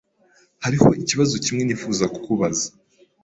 Hariho 0.63 0.87
ikibazo 1.01 1.33
kimwe 1.45 1.63
nifuza 1.63 2.05
kukubaza. 2.13 2.67